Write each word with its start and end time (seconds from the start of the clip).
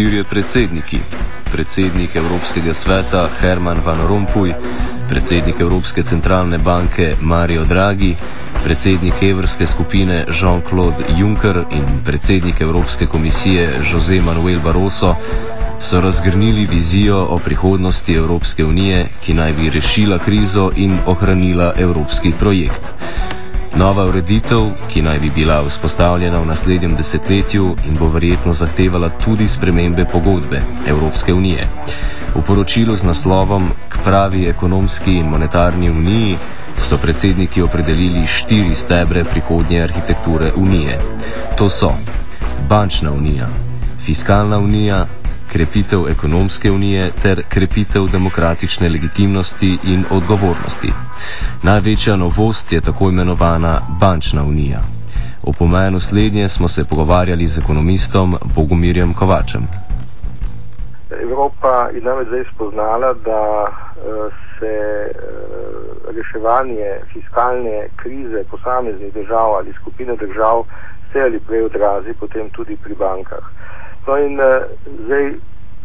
štirje 0.00 0.24
predsedniki. 0.24 0.98
Predsednik 1.52 2.16
Evropskega 2.16 2.72
sveta 2.74 3.28
Herman 3.40 3.76
Van 3.84 4.00
Rompuy, 4.08 4.54
predsednik 5.08 5.60
Evropske 5.60 6.02
centralne 6.02 6.58
banke 6.58 7.16
Mario 7.20 7.64
Draghi, 7.68 8.16
predsednik 8.64 9.20
Evrske 9.22 9.66
skupine 9.66 10.24
Jean-Claude 10.32 11.04
Juncker 11.18 11.64
in 11.70 11.84
predsednik 12.04 12.60
Evropske 12.60 13.06
komisije 13.06 13.68
José 13.92 14.22
Manuel 14.24 14.60
Barroso 14.64 15.14
so 15.80 16.00
razgrnili 16.00 16.66
vizijo 16.66 17.26
o 17.30 17.38
prihodnosti 17.38 18.14
Evropske 18.14 18.64
unije, 18.64 19.06
ki 19.24 19.34
naj 19.34 19.52
bi 19.52 19.70
rešila 19.70 20.18
krizo 20.18 20.70
in 20.76 20.96
ohranila 21.06 21.72
evropski 21.76 22.32
projekt. 22.40 22.82
Nova 23.76 24.04
ureditev, 24.04 24.66
ki 24.88 25.02
naj 25.02 25.18
bi 25.18 25.30
bila 25.30 25.60
vzpostavljena 25.62 26.38
v 26.38 26.46
naslednjem 26.46 26.94
desetletju 26.96 27.76
in 27.88 27.96
bo 27.98 28.08
verjetno 28.08 28.52
zahtevala 28.52 29.08
tudi 29.24 29.48
spremembe 29.48 30.04
pogodbe 30.04 30.62
Evropske 30.88 31.34
unije. 31.34 31.68
V 32.34 32.42
poročilu 32.46 32.96
z 32.96 33.02
naslovom 33.02 33.70
K 33.88 34.02
pravi 34.04 34.46
ekonomski 34.48 35.14
in 35.18 35.26
monetarni 35.26 35.90
uniji 35.90 36.36
so 36.80 36.96
predsedniki 36.96 37.62
opredelili 37.62 38.26
štiri 38.26 38.74
stebre 38.74 39.24
prihodnje 39.24 39.82
arhitekture 39.82 40.52
unije. 40.56 40.98
To 41.58 41.68
so 41.70 41.92
bančna 42.68 43.12
unija, 43.12 43.48
fiskalna 44.04 44.58
unija, 44.58 45.06
krepitev 45.52 46.08
ekonomske 46.08 46.70
unije 46.70 47.10
ter 47.22 47.42
krepitev 47.48 48.06
demokratične 48.12 48.88
legitimnosti 48.88 49.78
in 49.84 50.04
odgovornosti. 50.10 50.92
Največja 51.62 52.16
novost 52.16 52.72
je 52.72 52.80
tako 52.80 53.08
imenovana 53.08 53.80
bančna 54.00 54.44
unija. 54.44 54.80
O 55.42 55.52
pomenu 55.52 56.00
slednje 56.00 56.48
smo 56.48 56.68
se 56.68 56.84
pogovarjali 56.84 57.46
z 57.48 57.58
ekonomistom 57.58 58.36
Bogomirjem 58.54 59.14
Kovačem. 59.14 59.68
Evropa 61.22 61.88
je 61.94 62.00
namreč 62.00 62.28
zdaj 62.28 62.44
spoznala, 62.54 63.14
da 63.24 63.66
se 64.58 64.74
reševanje 66.16 66.90
fiskalne 67.12 67.88
krize 67.96 68.44
posameznih 68.50 69.14
držav 69.14 69.54
ali 69.54 69.72
skupine 69.72 70.16
držav 70.16 70.64
vse 71.10 71.20
ali 71.22 71.40
prej 71.40 71.62
odrazi 71.62 72.12
potem 72.20 72.50
tudi 72.50 72.76
pri 72.76 72.94
bankah. 72.94 73.44
No 74.10 74.16
in 74.16 74.40
uh, 74.40 74.62
zdaj 75.04 75.34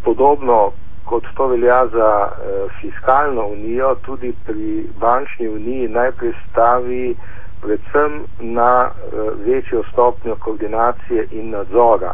podobno 0.04 0.72
kot 1.06 1.23
to 1.38 1.48
velja 1.48 1.88
za 1.88 2.28
uh, 2.28 2.72
fiskalno 2.81 3.45
unijo, 3.48 3.95
tudi 3.95 4.34
pri 4.45 4.88
bančni 5.00 5.48
uniji 5.48 5.88
najprej 5.88 6.34
stavi 6.50 7.16
predvsem 7.62 8.23
na 8.40 8.90
uh, 8.90 9.46
večjo 9.46 9.84
stopnjo 9.92 10.36
koordinacije 10.36 11.28
in 11.31 11.50
nadzora. 11.50 12.14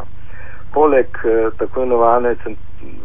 Poleg 0.74 1.08
tako 1.58 1.84
imenovane 1.84 2.36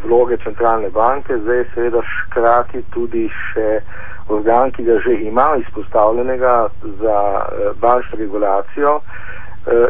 vloge 0.05 0.37
centralne 0.37 0.91
banke, 0.91 1.39
zdaj 1.39 1.65
seveda 1.75 2.03
škrati 2.03 2.83
tudi 2.91 3.29
še 3.29 3.81
organ, 4.29 4.71
ki 4.71 4.83
ga 4.83 4.99
že 4.99 5.15
ima 5.15 5.49
izpostavljenega 5.63 6.69
za 6.99 7.47
bančno 7.81 8.19
regulacijo, 8.19 9.01
Eh, 9.01 9.36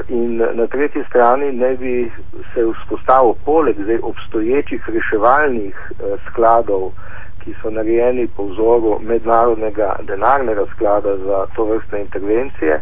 in 0.09 0.37
na 0.37 0.67
tretji 0.67 1.05
strani 1.09 1.53
naj 1.53 1.77
bi 1.77 2.11
se 2.55 2.65
vzpostavil 2.65 3.35
poleg 3.45 3.77
zdaj 3.83 3.99
obstoječih 4.03 4.89
reševalnih 4.89 5.77
eh, 5.91 6.17
skladov, 6.27 6.91
ki 7.45 7.55
so 7.63 7.71
narejeni 7.71 8.29
po 8.37 8.47
vzoru 8.47 8.99
mednarodnega 9.03 9.97
denarnega 10.03 10.65
sklada 10.75 11.17
za 11.17 11.47
to 11.57 11.65
vrstne 11.65 12.01
intervencije, 12.01 12.81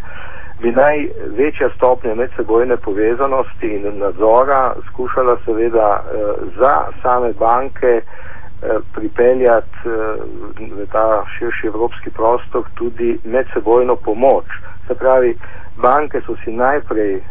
bi 0.61 0.73
naj 0.73 1.09
večja 1.37 1.69
stopnja 1.77 2.15
medsebojne 2.15 2.77
povezanosti 2.77 3.69
in 3.69 3.99
nadzora 3.99 4.75
skušala 4.89 5.37
seveda 5.45 6.01
eh, 6.01 6.19
za 6.59 6.83
same 7.03 7.33
banke 7.33 8.01
pripeljati 8.95 9.89
v 10.73 10.87
ta 10.93 11.25
širši 11.39 11.67
evropski 11.67 12.11
prostor 12.11 12.63
tudi 12.75 13.19
medsebojno 13.25 13.97
pomoč. 13.97 14.45
Se 14.87 14.95
pravi, 14.95 15.37
banke 15.77 16.21
so 16.27 16.37
si 16.45 16.53
najprej 16.53 17.17
uh, 17.17 17.25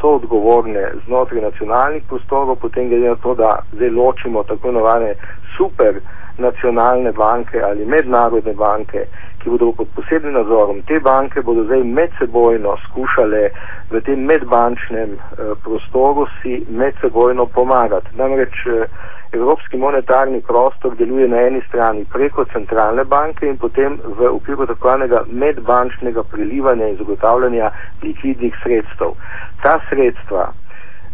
soodgovorne 0.00 0.90
znotraj 1.06 1.42
nacionalnih 1.42 2.02
prostorov, 2.08 2.56
potem 2.56 2.88
glede 2.88 3.08
na 3.08 3.16
to, 3.16 3.34
da 3.34 3.58
zdaj 3.72 3.90
ločimo 3.90 4.42
tako 4.42 4.68
imenovane 4.68 5.14
super 5.56 6.00
nacionalne 6.38 7.12
banke 7.12 7.60
ali 7.62 7.84
mednarodne 7.84 8.54
banke, 8.54 9.06
ki 9.38 9.50
bodo 9.50 9.72
pod 9.72 9.88
posebnim 9.94 10.34
nadzorom. 10.34 10.82
Te 10.82 11.00
banke 11.00 11.42
bodo 11.42 11.64
zdaj 11.64 11.82
medsebojno 11.84 12.76
skušale 12.86 13.48
v 13.90 14.00
tem 14.00 14.24
medbančnem 14.24 15.16
uh, 15.16 15.56
prostoru 15.64 16.26
si 16.42 16.64
medsebojno 16.70 17.46
pomagati. 17.46 18.16
Namreč 18.16 18.66
uh, 18.66 18.84
Evropski 19.32 19.76
monetarni 19.76 20.40
prostor 20.40 20.96
deluje 20.96 21.28
na 21.28 21.40
eni 21.40 21.62
strani 21.68 22.04
preko 22.12 22.44
centralne 22.44 23.04
banke 23.04 23.46
in 23.48 23.56
potem 23.56 23.96
v 24.04 24.28
okviru 24.28 24.66
takvanega 24.66 25.22
medbančnega 25.28 26.22
prelivanja 26.22 26.88
in 26.88 26.96
zagotavljanja 26.96 27.70
likvidnih 28.02 28.58
sredstev. 28.62 29.14
Ta 29.62 29.78
sredstva, 29.88 30.50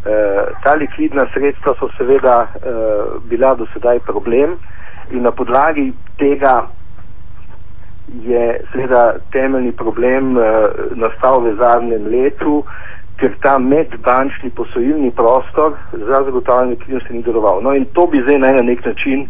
eh, 0.07 0.43
ta 0.65 0.75
likvidna 0.75 1.27
sredstva 1.35 1.75
so 1.79 1.89
seveda 1.99 2.41
eh, 2.43 3.05
bila 3.31 3.55
do 3.55 3.67
sedaj 3.73 4.01
problem 4.01 4.59
in 5.11 5.23
na 5.23 5.31
podlagi 5.31 5.93
tega 6.19 6.67
je 8.23 8.61
seveda 8.73 9.15
temeljni 9.33 9.73
problem 9.73 10.39
eh, 10.39 10.45
nastal 10.95 11.41
v 11.41 11.55
zadnjem 11.55 12.07
letu, 12.07 12.65
ker 13.19 13.35
ta 13.43 13.59
medbančni 13.59 14.51
posojilni 14.51 15.11
prostor 15.11 15.73
za 15.93 16.23
zagotavljanje 16.25 16.71
likvidnosti 16.71 17.15
ni 17.15 17.23
deloval. 17.23 17.63
No 17.63 17.75
in 17.75 17.85
to 17.85 18.07
bi 18.07 18.23
zdaj 18.23 18.39
na 18.39 18.63
nek 18.63 18.85
način 18.87 19.29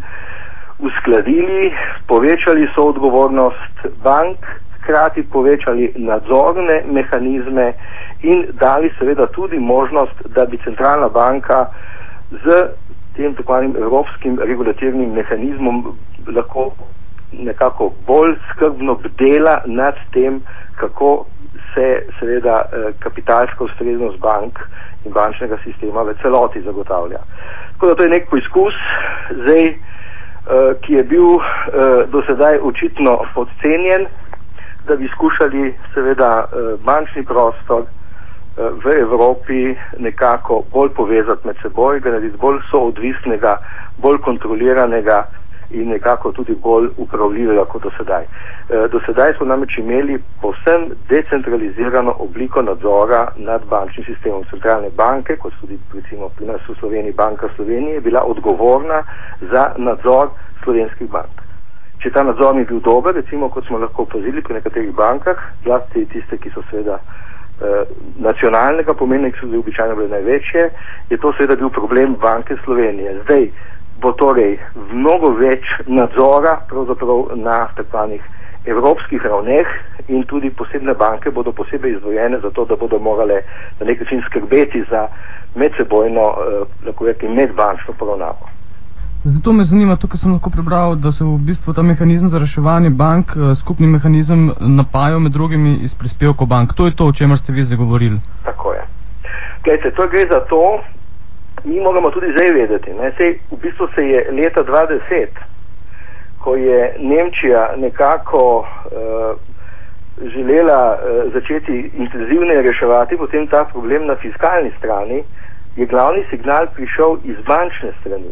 uskladili, 0.79 1.71
povečali 2.07 2.67
so 2.75 2.83
odgovornost 2.83 3.87
bank, 4.03 4.37
hkrati 4.77 5.23
povečali 5.23 5.93
nadzorne 5.95 6.83
mehanizme 6.91 7.73
in 8.21 8.45
dali 8.51 8.91
seveda 8.99 9.27
tudi 9.27 9.59
možnost, 9.59 10.21
da 10.25 10.45
bi 10.45 10.57
centralna 10.57 11.09
banka 11.09 11.65
z 12.31 12.69
tem 13.15 13.35
tako 13.35 13.57
imenim 13.57 13.83
evropskim 13.83 14.39
regulativnim 14.39 15.11
mehanizmom 15.13 15.83
lahko 16.35 16.71
nekako 17.33 17.91
bolj 18.07 18.35
skrbno 18.51 18.95
bdela 18.95 19.61
nad 19.65 19.95
tem, 20.11 20.41
kako 20.75 21.25
se 21.73 22.03
seveda 22.19 22.61
eh, 22.61 22.93
kapitalska 22.99 23.63
ustreznost 23.63 24.19
bank 24.19 24.59
in 25.05 25.11
bančnega 25.11 25.57
sistema 25.63 26.03
v 26.03 26.13
celoti 26.21 26.61
zagotavlja. 26.61 27.19
Tako 27.73 27.87
da 27.87 27.95
to 27.95 28.03
je 28.03 28.09
nek 28.09 28.29
poizkus, 28.29 28.73
zdaj, 29.31 29.65
eh, 29.65 29.77
ki 30.81 30.93
je 30.93 31.03
bil 31.03 31.35
eh, 31.35 32.05
do 32.11 32.21
sedaj 32.27 32.59
očitno 32.61 33.19
podcenjen, 33.33 34.07
da 34.87 34.95
bi 34.95 35.07
skušali 35.07 35.73
seveda 35.93 36.45
bančni 36.83 37.23
prostor 37.23 37.83
v 38.57 38.93
Evropi 38.99 39.75
nekako 39.99 40.63
bolj 40.73 40.89
povezati 40.89 41.47
med 41.47 41.55
seboj, 41.61 41.99
ga 41.99 42.09
narediti 42.09 42.37
bolj 42.41 42.57
soodvisnega, 42.71 43.57
bolj 44.01 44.17
kontroliranega 44.17 45.23
in 45.71 45.89
nekako 45.89 46.31
tudi 46.31 46.55
bolj 46.55 46.89
upravljivega 46.97 47.65
kot 47.65 47.83
do 47.83 47.91
sedaj. 47.97 48.23
E, 48.23 48.87
do 48.91 48.99
sedaj 49.05 49.33
smo 49.33 49.45
namreč 49.45 49.77
imeli 49.77 50.17
povsem 50.41 50.89
decentralizirano 51.09 52.15
obliko 52.19 52.61
nadzora 52.61 53.27
nad 53.37 53.61
bančnim 53.69 54.05
sistemom. 54.05 54.43
Centralne 54.49 54.89
banke, 54.95 55.37
kot 55.37 55.53
tudi 55.61 55.79
recimo 55.93 56.29
pri 56.29 56.45
nas 56.45 56.61
v 56.69 56.75
Sloveniji, 56.79 57.13
Banka 57.13 57.49
Slovenije, 57.55 57.93
je 57.93 58.01
bila 58.01 58.23
odgovorna 58.23 59.03
za 59.41 59.71
nadzor 59.77 60.29
slovenskih 60.63 61.09
bank. 61.09 61.45
Če 61.99 62.11
ta 62.15 62.23
nadzor 62.23 62.55
ni 62.55 62.63
bil 62.63 62.79
dober, 62.79 63.15
recimo 63.15 63.49
kot 63.49 63.65
smo 63.67 63.77
lahko 63.77 64.05
opazili 64.07 64.41
pri 64.41 64.59
nekaterih 64.59 64.93
bankah, 64.95 65.39
zlasti 65.63 66.05
tiste, 66.07 66.37
ki 66.37 66.51
so 66.53 66.63
seveda 66.69 66.95
eh, 66.95 67.89
nacionalnega 68.23 68.93
pomena, 68.93 69.31
ki 69.31 69.41
so 69.41 69.49
zdaj 69.49 69.59
običajno 69.59 69.97
bile 69.99 70.13
največje, 70.13 70.69
je 71.09 71.17
to 71.17 71.33
seveda 71.35 71.59
bil 71.59 71.69
problem 71.69 72.15
Banke 72.21 72.55
Slovenije. 72.63 73.17
Zdaj, 73.25 73.49
bo 74.01 74.11
torej 74.11 74.57
mnogo 74.91 75.29
več 75.29 75.65
nadzora 75.87 76.59
na 77.35 77.67
takvanih 77.75 78.21
evropskih 78.65 79.25
ravneh 79.25 79.67
in 80.07 80.23
tudi 80.23 80.49
posebne 80.49 80.93
banke 80.93 81.31
bodo 81.31 81.51
posebej 81.51 81.91
izdvojene 81.91 82.39
za 82.39 82.49
to, 82.49 82.65
da 82.65 82.75
bodo 82.75 82.99
morale 82.99 83.41
na 83.79 83.85
nek 83.85 83.99
način 83.99 84.21
skrbeti 84.25 84.83
za 84.89 85.07
medsebojno, 85.55 86.21
eh, 86.21 86.85
lahko 86.85 87.05
rekel, 87.05 87.33
medbančno 87.33 87.93
poravnavo. 87.93 88.49
Zato 89.23 89.53
me 89.53 89.63
zanima, 89.63 89.95
tukaj 89.95 90.17
sem 90.17 90.31
lahko 90.31 90.49
prebral, 90.49 90.95
da 90.95 91.11
se 91.11 91.23
v 91.23 91.37
bistvu 91.37 91.73
ta 91.73 91.81
mehanizem 91.81 92.29
za 92.29 92.39
reševanje 92.39 92.89
bank, 92.89 93.35
eh, 93.35 93.55
skupni 93.55 93.87
mehanizem, 93.87 94.51
napaja 94.59 95.19
med 95.19 95.31
drugimi 95.31 95.75
iz 95.83 95.95
prispevkov 95.95 96.47
bank. 96.47 96.73
To 96.73 96.85
je 96.85 96.95
to, 96.95 97.05
o 97.05 97.11
čemer 97.11 97.37
ste 97.37 97.53
vi 97.53 97.63
zdaj 97.63 97.77
govorili. 97.77 98.19
Tako 98.43 98.73
je. 98.73 98.83
Gledajte, 99.63 99.91
to 99.91 100.07
gre 100.07 100.25
za 100.29 100.39
to, 100.39 100.79
mi 101.63 101.79
moramo 101.79 102.09
tudi 102.09 102.31
zdaj 102.31 102.51
vedeti. 102.51 102.91
Sej, 103.17 103.39
v 103.51 103.57
bistvu 103.61 103.87
se 103.95 104.07
je 104.07 104.31
leta 104.31 104.63
2010, 104.63 105.27
ko 106.43 106.55
je 106.55 106.95
Nemčija 106.99 107.73
nekako 107.77 108.59
uh, 108.59 109.37
želela 110.33 110.97
uh, 110.97 111.33
začeti 111.33 111.91
intenzivneje 111.97 112.61
reševati 112.61 113.17
potem 113.17 113.47
ta 113.47 113.63
problem 113.65 114.05
na 114.05 114.15
fiskalni 114.15 114.71
strani, 114.77 115.23
je 115.75 115.85
glavni 115.85 116.23
signal 116.29 116.67
prišel 116.75 117.17
iz 117.23 117.35
bančne 117.47 117.91
strani. 117.99 118.31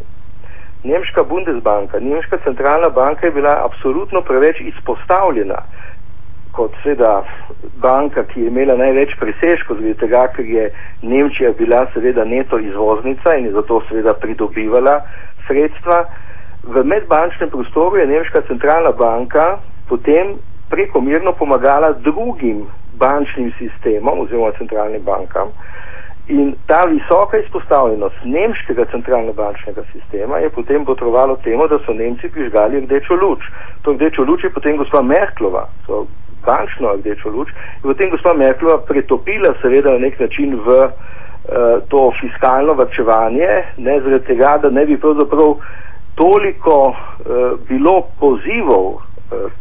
Nemška 0.83 1.23
Bundesbanka, 1.23 1.99
Nemška 1.99 2.37
centralna 2.43 2.89
banka 2.89 3.25
je 3.25 3.31
bila 3.31 3.61
absolutno 3.65 4.21
preveč 4.21 4.61
izpostavljena 4.61 5.57
kot 6.57 6.73
seveda 6.81 7.21
banka, 7.81 8.23
ki 8.25 8.41
je 8.41 8.51
imela 8.51 8.75
največ 8.79 9.13
presežkov, 9.21 9.77
zaradi 9.77 9.99
tega, 10.01 10.25
ker 10.33 10.45
je 10.45 10.67
Nemčija 11.05 11.53
bila 11.57 11.85
seveda 11.93 12.25
neto 12.25 12.59
izvoznica 12.59 13.37
in 13.37 13.45
je 13.49 13.55
zato 13.59 13.81
seveda 13.89 14.17
pridobivala 14.17 14.99
sredstva. 15.47 16.03
V 16.67 16.83
medbančnem 16.83 17.53
prostoru 17.53 18.01
je 18.01 18.09
Nemška 18.09 18.41
centralna 18.49 18.91
banka 18.91 19.57
potem 19.87 20.35
prekomirno 20.69 21.31
pomagala 21.31 21.91
drugim 21.93 22.65
bančnim 22.99 23.51
sistemom 23.57 24.19
oziroma 24.19 24.51
centralnim 24.57 25.01
bankam. 25.01 25.47
In 26.27 26.55
ta 26.67 26.83
visoka 26.85 27.37
izpostavljenost 27.37 28.15
nemškega 28.23 28.85
centralno-bančnega 28.91 29.83
sistema 29.91 30.37
je 30.37 30.49
potem 30.49 30.85
potrovalo 30.85 31.35
temu, 31.43 31.67
da 31.67 31.79
so 31.79 31.93
Nemci 31.93 32.29
prižgali 32.29 32.79
rdečo 32.79 33.15
luč. 33.15 33.39
To 33.81 33.93
rdečo 33.93 34.23
luč 34.27 34.43
je 34.43 34.49
potem 34.49 34.77
gospa 34.77 35.01
Merklova, 35.01 35.67
so 35.85 36.05
bančno 36.47 36.95
rdečo 36.97 37.29
luč, 37.29 37.51
in 37.51 37.89
potem 37.89 38.09
gospa 38.09 38.33
Merklova 38.33 38.79
pretopila 38.87 39.53
seveda 39.61 39.91
na 39.95 40.05
nek 40.07 40.19
način 40.19 40.55
v 40.65 40.77
uh, 40.87 40.91
to 41.91 42.11
fiskalno 42.21 42.73
vrčevanje, 42.79 43.49
ne 43.77 43.99
zaradi 44.01 44.31
tega, 44.31 44.57
da 44.63 44.69
ne 44.69 44.85
bi 44.85 44.97
pravzaprav 44.97 45.59
toliko 46.15 46.77
uh, 46.89 47.59
bilo 47.67 48.01
pozivov 48.19 49.07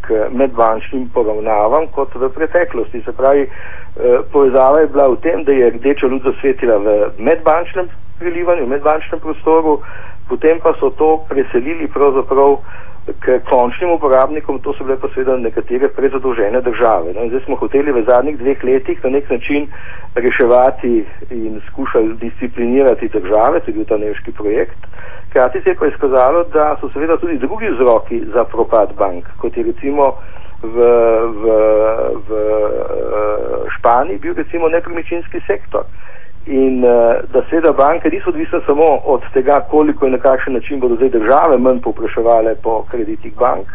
k 0.01 0.29
medbančnim 0.31 1.09
poravnavam 1.15 1.87
kot 1.95 2.15
v 2.15 2.31
preteklosti. 2.31 3.03
Se 3.03 3.13
pravi, 3.13 3.43
eh, 3.43 4.19
povezava 4.33 4.81
je 4.81 4.87
bila 4.87 5.09
v 5.09 5.17
tem, 5.17 5.45
da 5.45 5.53
je 5.53 5.71
rdeča 5.71 6.07
luč 6.07 6.23
zasvetila 6.23 6.79
v 6.79 7.11
medbančnem 7.19 7.89
prilivanju, 8.19 8.65
v 8.65 8.69
medbančnem 8.69 9.21
prostoru, 9.21 9.81
potem 10.29 10.61
pa 10.63 10.75
so 10.81 10.91
to 10.91 11.25
preselili 11.29 11.89
pravzaprav 11.89 12.59
k 13.21 13.39
končnim 13.47 13.91
uporabnikom, 13.91 14.59
to 14.59 14.73
so 14.75 14.85
bile 14.85 14.97
pa 14.99 15.09
seveda 15.15 15.37
nekatere 15.39 15.89
prezadolžene 15.89 16.61
države. 16.61 17.15
No, 17.15 17.29
zdaj 17.29 17.45
smo 17.45 17.57
hoteli 17.57 17.93
v 17.93 18.03
zadnjih 18.07 18.39
dveh 18.39 18.65
letih 18.65 19.05
na 19.05 19.11
nek 19.11 19.31
način 19.31 19.69
reševati 20.15 21.05
in 21.31 21.61
skušali 21.69 22.17
disciplinirati 22.21 23.09
države, 23.09 23.61
to 23.61 23.71
je 23.71 23.75
bil 23.75 23.85
ta 23.85 23.99
nemški 23.99 24.33
projekt. 24.33 24.79
Hkrati 25.31 25.61
se 25.63 25.71
je 25.71 25.77
pa 25.77 25.87
izkazalo, 25.87 26.45
da 26.45 26.77
so 26.81 26.91
seveda 26.91 27.17
tudi 27.17 27.39
drugi 27.39 27.71
vzroki 27.71 28.23
za 28.35 28.45
propad 28.45 28.95
bank, 28.99 29.25
kot 29.37 29.57
je 29.57 29.63
recimo 29.63 30.15
v, 30.63 30.77
v, 31.43 31.45
v 32.27 32.31
eh, 32.33 33.71
Španiji 33.79 34.19
bil 34.19 34.35
recimo 34.35 34.69
nepremičninski 34.69 35.41
sektor. 35.47 35.85
In 36.47 36.85
uh, 36.85 37.25
da 37.33 37.43
seveda 37.51 37.73
banke 37.73 38.11
niso 38.11 38.31
odvisne 38.31 38.61
samo 38.67 39.01
od 39.05 39.23
tega, 39.33 39.61
koliko 39.71 40.07
in 40.07 40.13
na 40.13 40.19
kakšen 40.19 40.55
način 40.55 40.81
bodo 40.81 40.95
zdaj 40.95 41.09
države 41.09 41.59
manj 41.59 41.81
popraševale 41.81 42.55
po 42.63 42.85
kreditih 42.91 43.35
bank, 43.35 43.67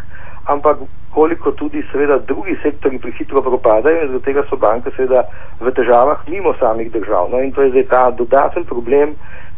ampak 0.48 0.78
koliko 1.14 1.52
tudi 1.52 1.84
seveda 1.92 2.18
drugi 2.18 2.56
sektori 2.64 3.00
prehitro 3.00 3.42
propadajo 3.42 3.96
in 3.96 4.08
zaradi 4.08 4.26
tega 4.26 4.44
so 4.50 4.56
banke 4.56 4.92
seveda 4.96 5.24
v 5.60 5.72
težavah 5.72 6.24
mimo 6.28 6.54
samih 6.60 6.92
držav. 6.92 7.28
No 7.32 7.42
in 7.42 7.52
to 7.52 7.62
je 7.62 7.70
zdaj 7.70 7.84
ta 7.84 8.12
dodaten 8.12 8.64
problem, 8.64 9.16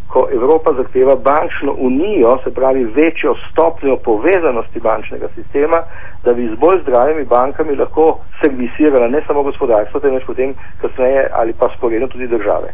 ko 0.07 0.27
Evropa 0.33 0.73
zahteva 0.73 1.15
bančno 1.15 1.75
unijo, 1.77 2.37
se 2.43 2.53
pravi 2.53 2.83
večjo 2.85 3.35
stopnjo 3.51 3.97
povezanosti 3.97 4.79
bančnega 4.79 5.27
sistema, 5.35 5.81
da 6.23 6.33
bi 6.33 6.47
z 6.47 6.55
bolj 6.55 6.81
zdravimi 6.81 7.25
bankami 7.25 7.75
lahko 7.75 8.19
servisirala 8.41 9.07
ne 9.07 9.21
samo 9.27 9.43
gospodarstvo, 9.43 9.99
temveč 9.99 10.25
potem 10.25 10.53
kasneje 10.81 11.29
ali 11.33 11.53
pa 11.53 11.69
sporedno 11.77 12.07
tudi 12.07 12.27
države. 12.27 12.73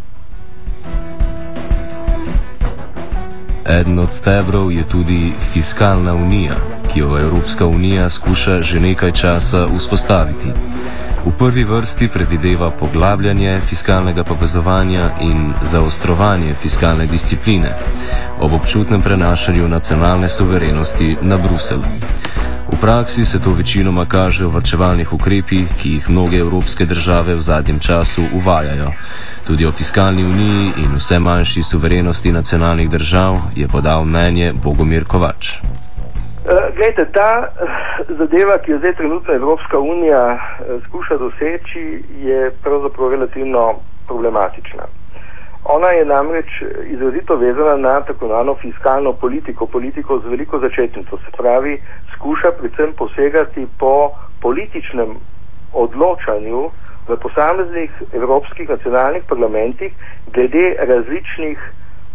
Eden 3.70 4.00
od 4.00 4.12
stebrov 4.12 4.72
je 4.72 4.84
tudi 4.84 5.34
fiskalna 5.54 6.14
unija, 6.14 6.56
ki 6.94 7.00
jo 7.00 7.20
Evropska 7.20 7.66
unija 7.66 8.10
skuša 8.10 8.62
že 8.62 8.80
nekaj 8.80 9.12
časa 9.12 9.68
vzpostaviti. 9.78 10.50
V 11.26 11.32
prvi 11.38 11.64
vrsti 11.64 12.08
predvideva 12.08 12.72
poglabljanje 12.72 13.60
fiskalnega 13.70 14.24
povezovanja 14.24 15.10
in 15.22 15.54
zaostrovanje 15.62 16.54
fiskalne 16.62 17.06
discipline 17.06 17.70
ob 18.40 18.54
občutnem 18.54 19.02
prenašanju 19.02 19.68
nacionalne 19.68 20.30
suverenosti 20.30 21.18
na 21.22 21.38
Bruselj. 21.38 21.86
V 22.72 22.82
praksi 22.82 23.26
se 23.26 23.40
to 23.40 23.50
večinoma 23.54 24.06
kaže 24.06 24.46
v 24.46 24.54
vrčevalnih 24.54 25.14
ukrepih, 25.14 25.68
ki 25.82 25.90
jih 25.90 26.10
mnoge 26.10 26.38
evropske 26.38 26.86
države 26.86 27.36
v 27.36 27.42
zadnjem 27.42 27.80
času 27.80 28.22
uvajajo. 28.36 28.92
Tudi 29.48 29.66
o 29.66 29.72
fiskalni 29.72 30.24
uniji 30.24 30.74
in 30.78 30.96
vse 30.96 31.20
manjši 31.20 31.64
suverenosti 31.64 32.32
nacionalnih 32.32 32.90
držav 32.90 33.36
je 33.56 33.68
podal 33.68 34.06
mnenje 34.06 34.54
Bogomir 34.64 35.06
Kovač. 35.06 35.60
Uh, 35.60 36.76
Glede, 36.76 37.06
ta 37.14 37.50
uh, 37.50 37.70
zadeva, 38.18 38.58
ki 38.58 38.72
jo 38.72 38.78
zdaj 38.78 38.96
trenutno 38.96 39.34
Evropska 39.34 39.80
unija 39.80 40.24
uh, 40.34 40.84
skuša 40.88 41.18
doseči, 41.18 42.04
je 42.22 42.52
pravzaprav 42.64 43.12
relativno 43.12 43.74
problematična. 44.08 44.84
Ona 45.66 45.88
je 45.88 46.06
namreč 46.06 46.64
izrazito 46.86 47.36
vezana 47.36 47.76
na 47.78 48.02
tako 48.02 48.26
imenovano 48.26 48.56
fiskalno 48.56 49.14
politiko, 49.14 49.66
politiko 49.66 50.20
z 50.20 50.30
veliko 50.30 50.60
začetnico. 50.60 51.18
Se 51.18 51.32
pravi, 51.38 51.82
skuša 52.20 52.52
predvsem 52.52 52.94
posegati 52.94 53.68
po 53.80 54.12
političnem 54.42 55.16
odločanju 55.74 56.70
v 57.08 57.18
posameznih 57.18 57.92
evropskih 58.14 58.70
nacionalnih 58.70 59.24
parlamentih 59.24 59.94
glede 60.34 60.76
različnih 60.80 61.60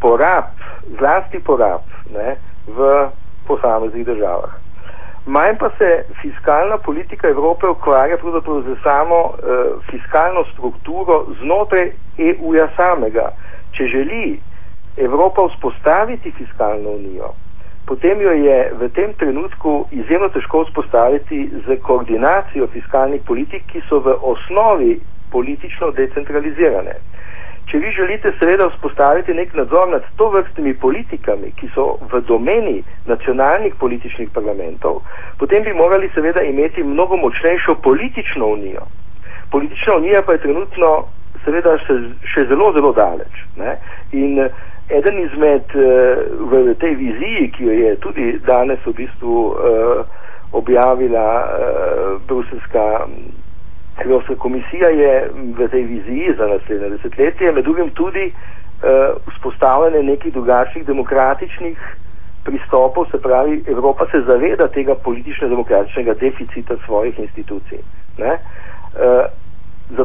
porab, 0.01 0.53
zlasti 0.99 1.41
porab 1.41 1.81
ne, 2.13 2.37
v 2.69 3.09
posameznih 3.49 4.05
državah. 4.07 4.53
Manj 5.27 5.57
pa 5.59 5.71
se 5.79 6.05
fiskalna 6.21 6.77
politika 6.79 7.29
Evrope 7.29 7.67
ukvarja 7.67 8.17
pravzaprav 8.17 8.61
z 8.63 8.77
samo 8.83 9.21
uh, 9.25 9.33
fiskalno 9.91 10.45
strukturo 10.53 11.25
znotraj 11.41 11.93
EU-ja 12.19 12.69
samega. 12.77 13.31
Če 13.73 13.87
želi 13.87 14.41
Evropa 14.97 15.49
vzpostaviti 15.49 16.31
fiskalno 16.31 16.91
unijo, 16.91 17.33
potem 17.87 18.21
jo 18.21 18.33
je 18.33 18.59
v 18.81 18.89
tem 18.89 19.13
trenutku 19.13 19.87
izjemno 19.93 20.29
težko 20.29 20.65
vzpostaviti 20.65 21.51
z 21.67 21.77
koordinacijo 21.83 22.67
fiskalnih 22.67 23.23
politik, 23.27 23.67
ki 23.73 23.83
so 23.89 24.01
v 24.01 24.17
osnovi 24.23 25.01
politično 25.31 25.91
decentralizirane. 25.91 26.95
Če 27.71 27.79
vi 27.79 27.91
želite 27.91 28.33
seveda 28.39 28.69
vzpostaviti 28.69 29.35
nek 29.35 29.55
nadzor 29.55 29.89
nad 29.89 30.05
to 30.17 30.29
vrstnimi 30.31 30.75
politikami, 30.75 31.53
ki 31.57 31.69
so 31.75 31.97
v 32.13 32.21
domeni 32.29 32.83
nacionalnih 33.07 33.75
političnih 33.81 34.29
parlamentov, 34.35 35.01
potem 35.39 35.65
bi 35.65 35.73
morali 35.73 36.11
seveda 36.15 36.43
imeti 36.43 36.85
mnogo 36.85 37.17
močnejšo 37.17 37.75
politično 37.75 38.47
unijo. 38.47 38.85
Politična 39.51 39.97
unija 39.97 40.23
pa 40.23 40.33
je 40.33 40.45
trenutno 40.45 40.93
seveda 41.45 41.77
še, 41.87 41.99
še 42.25 42.47
zelo, 42.53 42.73
zelo 42.73 42.93
daleč. 42.93 43.43
Ne? 43.57 43.77
In 44.13 44.49
eden 44.89 45.19
izmed 45.19 45.65
uh, 45.75 45.83
v 46.51 46.75
tej 46.81 46.95
viziji, 46.95 47.51
ki 47.51 47.65
jo 47.65 47.73
je 47.73 47.97
tudi 47.97 48.39
danes 48.47 48.79
v 48.87 48.93
bistvu 48.93 49.47
uh, 49.47 49.57
objavila 50.53 51.29
uh, 51.45 52.21
Bruselska 52.27 53.07
Evropska 54.05 54.35
komisija, 54.35 54.89
je 54.89 55.31
v 55.57 55.69
tej 55.69 55.83
viziji 55.83 56.35
za 56.39 56.47
naslednje 56.47 56.91
desetletje 56.91 57.53
med 57.53 57.65
drugim 57.65 57.91
tudi 57.91 58.33
vzpostavljanje 59.27 60.03
nekih 60.03 60.33
drugačnih 60.33 60.87
demokratičnih 60.87 61.79
pristopov, 62.45 63.07
se 63.11 63.23
pravi, 63.23 63.65
Evropa 63.69 64.07
se 64.11 64.21
zaveda 64.27 64.69
tega 64.69 64.95
politično-demokratičnega 64.95 66.15
deficita 66.21 66.77
svojih 66.85 67.19
institucij. 67.19 67.79
Ne? 68.19 68.39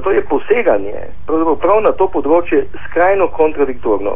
Zato 0.09 0.15
je 0.15 0.25
poseganje 0.25 0.93
prav 1.61 1.81
na 1.85 1.91
to 1.93 2.07
področje 2.09 2.63
skrajno 2.87 3.27
kontradiktorno. 3.29 4.15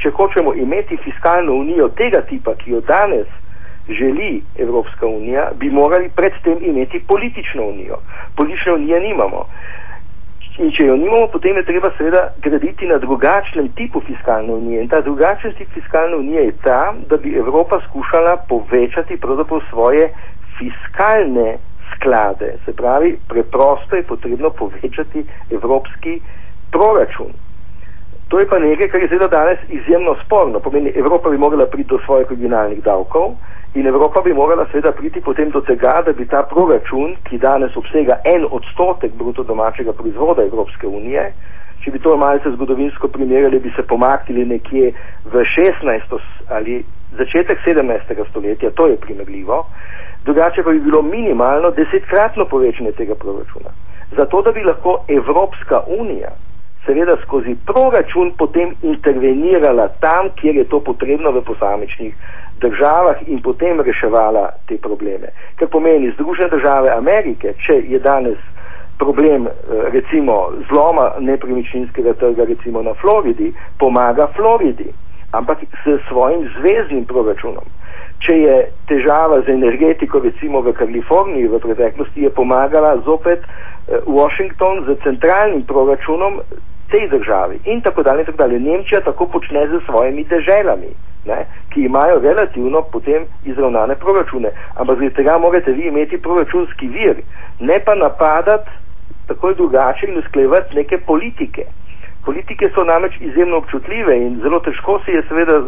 Če 0.00 0.08
hočemo 0.16 0.54
imeti 0.56 0.96
fiskalno 0.96 1.58
unijo 1.60 1.90
tega 1.92 2.22
tipa, 2.24 2.54
ki 2.56 2.70
jo 2.70 2.80
danes 2.80 3.26
želi 3.88 4.40
Evropska 4.56 5.04
unija, 5.06 5.50
bi 5.60 5.68
morali 5.68 6.08
predtem 6.08 6.56
imeti 6.64 7.02
politično 7.04 7.66
unijo. 7.68 8.00
Politične 8.36 8.72
unije 8.78 9.00
nimamo. 9.00 9.44
In 10.56 10.72
če 10.72 10.88
jo 10.88 10.96
nimamo, 10.96 11.28
potem 11.28 11.60
je 11.60 11.66
treba 11.68 11.92
seveda 11.98 12.24
graditi 12.40 12.88
na 12.88 12.96
drugačnem 12.96 13.68
tipu 13.76 14.00
fiskalne 14.00 14.56
unije. 14.56 14.86
In 14.86 14.88
ta 14.88 15.02
drugačen 15.04 15.52
tip 15.52 15.68
fiskalne 15.76 16.16
unije 16.16 16.48
je 16.48 16.58
ta, 16.64 16.94
da 17.10 17.20
bi 17.20 17.36
Evropa 17.36 17.82
skušala 17.90 18.38
povečati 18.48 19.20
pravzaprav 19.20 19.60
svoje 19.68 20.08
fiskalne 20.56 21.58
sklade. 21.94 22.54
Se 22.64 22.72
pravi, 22.72 23.18
preprosto 23.28 23.96
je 23.96 24.02
potrebno 24.02 24.50
povečati 24.50 25.26
evropski 25.50 26.20
proračun. 26.70 27.32
To 28.28 28.38
je 28.38 28.48
pa 28.48 28.58
nekaj, 28.58 28.88
kar 28.88 29.00
je 29.00 29.08
seveda 29.08 29.28
danes 29.28 29.58
izjemno 29.68 30.16
sporno. 30.24 30.60
Pomeni, 30.60 30.92
Evropa 30.94 31.30
bi 31.30 31.38
morala 31.38 31.66
priti 31.66 31.88
do 31.88 31.98
svojih 32.04 32.30
originalnih 32.30 32.82
davkov 32.82 33.34
in 33.74 33.86
Evropa 33.86 34.20
bi 34.20 34.34
morala 34.34 34.66
seveda 34.70 34.92
priti 34.92 35.20
potem 35.20 35.50
do 35.50 35.60
tega, 35.60 36.02
da 36.06 36.12
bi 36.12 36.26
ta 36.26 36.42
proračun, 36.42 37.14
ki 37.24 37.38
danes 37.38 37.76
obsega 37.76 38.18
en 38.24 38.46
odstotek 38.50 39.12
bruto 39.14 39.42
domačega 39.42 39.92
proizvoda 39.92 40.42
Evropske 40.42 40.86
unije, 40.86 41.32
če 41.84 41.90
bi 41.90 41.98
to 41.98 42.16
malce 42.16 42.50
zgodovinsko 42.50 43.08
primerjali, 43.08 43.60
bi 43.60 43.70
se 43.76 43.82
pomaknili 43.82 44.44
nekje 44.44 44.92
v 45.24 45.44
16. 45.44 46.18
ali 46.48 46.84
začetek 47.18 47.58
17. 47.66 48.26
stoletja, 48.30 48.70
to 48.70 48.86
je 48.86 48.96
primerljivo, 48.96 49.66
drugače 50.26 50.62
pa 50.62 50.70
bi 50.70 50.80
bilo 50.80 51.02
minimalno 51.02 51.70
desetkratno 51.70 52.44
povečanje 52.44 52.92
tega 52.92 53.14
proračuna. 53.14 53.70
Zato, 54.16 54.42
da 54.42 54.52
bi 54.52 54.64
lahko 54.64 54.98
Evropska 55.08 55.80
unija 55.98 56.30
seveda 56.86 57.16
skozi 57.22 57.56
proračun 57.66 58.32
potem 58.38 58.74
intervenirala 58.82 59.88
tam, 59.88 60.28
kjer 60.34 60.56
je 60.56 60.64
to 60.64 60.80
potrebno 60.80 61.30
v 61.30 61.42
posamičnih 61.42 62.14
državah 62.60 63.16
in 63.26 63.42
potem 63.42 63.80
reševala 63.80 64.48
te 64.66 64.78
probleme. 64.78 65.28
Ker 65.56 65.68
pomeni 65.68 66.12
Združene 66.14 66.48
države 66.48 66.90
Amerike, 66.90 67.54
če 67.58 67.82
je 67.88 67.98
danes 67.98 68.38
problem 68.98 69.46
eh, 69.46 69.50
recimo 69.92 70.52
zloma 70.68 71.10
nepremičninskega 71.20 72.12
trga 72.12 72.44
recimo 72.44 72.82
na 72.82 72.94
Floridi, 72.94 73.52
pomaga 73.78 74.26
Floridi, 74.36 74.88
ampak 75.32 75.58
s 75.84 75.98
svojim 76.08 76.48
zvezdnim 76.58 77.04
proračunom. 77.04 77.64
Če 78.24 78.36
je 78.40 78.56
težava 78.88 79.40
z 79.44 79.52
energetiko 79.52 80.20
recimo 80.24 80.62
v 80.64 80.72
Kaliforniji 80.72 81.48
v 81.48 81.60
preteklosti, 81.60 82.24
je 82.24 82.30
pomagala 82.30 82.96
zopet 83.04 83.44
eh, 83.44 84.00
Washington 84.06 84.84
z 84.86 84.96
centralnim 85.04 85.62
proračunom 85.62 86.40
tej 86.90 87.08
državi 87.08 87.60
in 87.64 87.80
tako 87.80 88.02
dalje, 88.02 88.20
in 88.20 88.26
tako 88.26 88.38
dalje. 88.38 88.60
Nemčija 88.60 89.00
tako 89.00 89.26
počne 89.26 89.66
z 89.68 89.80
svojimi 89.86 90.24
deželami, 90.24 90.90
ne, 91.26 91.44
ki 91.70 91.84
imajo 91.84 92.20
relativno 92.20 92.82
potem 92.82 93.26
izravnane 93.44 93.94
proračune. 93.94 94.50
Ampak 94.74 94.98
zaradi 94.98 95.14
tega 95.14 95.38
morate 95.38 95.72
vi 95.72 95.88
imeti 95.88 96.18
proračunski 96.18 96.88
vir, 96.88 97.22
ne 97.60 97.80
pa 97.84 97.94
napadati 97.94 98.70
tako 99.26 99.52
drugače 99.52 100.06
in 100.06 100.18
usklejevati 100.18 100.76
neke 100.76 100.98
politike. 100.98 101.64
Politike 102.24 102.70
so 102.74 102.84
namreč 102.84 103.20
izjemno 103.20 103.56
občutljive 103.56 104.16
in 104.16 104.40
zelo 104.42 104.60
težko 104.60 105.00
si 105.04 105.10
je 105.10 105.22
seveda 105.28 105.60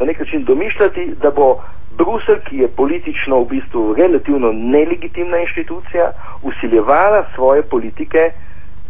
na 0.00 0.06
nek 0.06 0.20
način 0.20 0.44
domišljati, 0.44 1.14
da 1.22 1.30
bo 1.30 1.62
Brusel, 1.96 2.40
ki 2.44 2.56
je 2.58 2.68
politično 2.68 3.40
v 3.40 3.48
bistvu 3.48 3.94
relativno 3.94 4.52
nelegitimna 4.52 5.38
inštitucija, 5.38 6.10
usiljevala 6.42 7.24
svoje 7.34 7.62
politike 7.62 8.30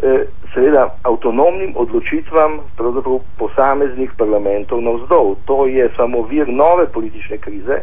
Eh, 0.03 0.27
seveda 0.55 0.89
avtonomnim 1.07 1.77
odločitvam 1.79 2.59
posameznih 3.39 4.11
parlamentov 4.19 4.81
navzdol. 4.83 5.37
To 5.47 5.67
je 5.67 5.87
samo 5.97 6.23
vir 6.27 6.49
nove 6.49 6.87
politične 6.87 7.39
krize 7.39 7.79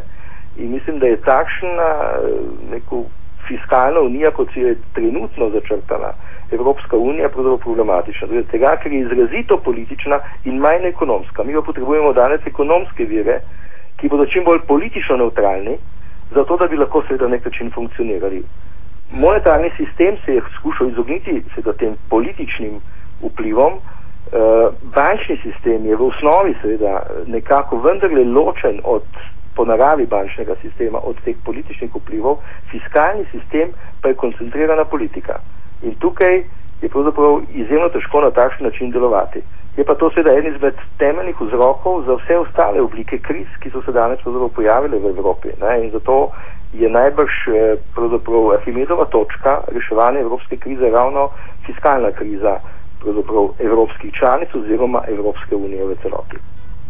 in 0.56 0.72
mislim, 0.72 0.98
da 0.98 1.06
je 1.06 1.16
takšna 1.16 1.88
eh, 1.88 2.36
neko 2.70 3.04
fiskalna 3.48 4.00
unija, 4.00 4.30
kot 4.30 4.52
si 4.52 4.60
je 4.60 4.76
trenutno 4.92 5.48
začrtana, 5.50 6.12
Evropska 6.52 6.96
unija, 6.96 7.28
pravzaprav 7.28 7.58
problematična. 7.58 8.28
Tudi 8.28 8.44
tega, 8.50 8.76
ker 8.76 8.92
je 8.92 9.00
izrazito 9.00 9.56
politična 9.56 10.18
in 10.44 10.60
manj 10.60 10.84
ekonomska. 10.92 11.44
Mi 11.44 11.54
pa 11.54 11.62
potrebujemo 11.62 12.12
danes 12.12 12.46
ekonomske 12.46 13.04
vire, 13.04 13.40
ki 14.02 14.10
bodo 14.10 14.26
čim 14.26 14.42
bolj 14.44 14.66
politično 14.66 15.16
neutralni, 15.16 15.78
zato 16.34 16.56
da 16.58 16.66
bi 16.66 16.76
lahko 16.76 17.04
seveda 17.06 17.30
na 17.30 17.36
nek 17.38 17.46
način 17.46 17.70
funkcionirali 17.70 18.42
monetarni 19.12 19.70
sistem 19.76 20.16
se 20.24 20.34
je 20.34 20.42
skušal 20.58 20.88
izogniti 20.88 21.42
tem 21.78 21.96
političnim 22.08 22.80
vplivom. 23.22 23.72
Uh, 23.72 24.74
bančni 24.94 25.36
sistem 25.42 25.86
je 25.86 25.96
v 25.96 26.06
osnovi 26.06 26.54
seveda 26.62 27.02
nekako 27.26 27.78
vendarle 27.78 28.24
ločen 28.24 28.80
od 28.84 29.02
po 29.54 29.64
naravi 29.64 30.06
bančnega 30.06 30.54
sistema, 30.62 30.98
od 31.02 31.16
teh 31.24 31.36
političnih 31.44 31.90
vplivov, 31.94 32.38
fiskalni 32.70 33.24
sistem 33.30 33.68
pa 34.00 34.08
je 34.08 34.14
koncentrirana 34.14 34.84
politika. 34.84 35.34
In 35.82 35.94
tukaj 35.94 36.44
je 36.82 36.88
pravzaprav 36.88 37.42
izjemno 37.54 37.88
težko 37.88 38.20
na 38.20 38.30
takšen 38.30 38.66
način 38.66 38.90
delovati. 38.90 39.42
Je 39.76 39.84
pa 39.84 39.94
to 39.94 40.10
seveda 40.10 40.36
en 40.38 40.46
izmed 40.46 40.74
temeljnih 40.98 41.40
vzrokov 41.40 42.02
za 42.06 42.14
vse 42.20 42.38
ostale 42.38 42.80
oblike 42.80 43.18
kriz, 43.18 43.46
ki 43.60 43.70
so 43.70 43.82
se 43.82 43.92
danes 43.92 44.20
pojavile 44.54 44.98
v 44.98 45.14
Evropi. 45.16 45.48
Ne? 45.60 45.84
In 45.84 45.90
zato 45.90 46.30
je 46.72 46.88
najbrž 46.88 47.32
eh, 47.48 47.76
Arhimedova 48.52 49.04
točka 49.04 49.60
reševanja 49.72 50.20
evropske 50.20 50.56
krize 50.56 50.90
ravno 50.90 51.30
fiskalna 51.66 52.12
kriza 52.12 52.58
evropskih 53.58 54.14
članic 54.14 54.54
oziroma 54.54 55.02
Evropske 55.08 55.56
unije 55.56 55.84
v 55.84 55.96
celoti. 56.02 56.51